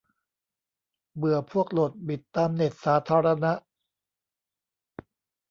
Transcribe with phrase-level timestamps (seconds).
[1.17, 3.53] เบื่อพวกโหลดบิทตามเน็ตสาธารณะ